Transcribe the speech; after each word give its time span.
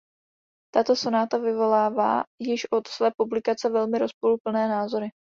Tato 0.73 0.95
sonáta 0.95 1.37
vyvolává 1.37 2.23
již 2.41 2.71
od 2.71 2.87
své 2.87 3.11
publikace 3.17 3.69
velmi 3.69 3.97
rozporuplné 3.97 4.67
názory. 4.69 5.09